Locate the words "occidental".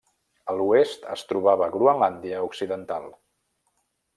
2.49-3.07